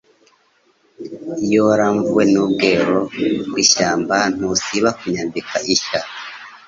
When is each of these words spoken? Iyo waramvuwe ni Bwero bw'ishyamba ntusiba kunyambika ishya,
Iyo 1.45 1.59
waramvuwe 1.67 2.23
ni 2.31 2.41
Bwero 2.51 2.97
bw'ishyamba 3.49 4.17
ntusiba 4.35 4.89
kunyambika 4.99 5.55
ishya, 5.73 6.01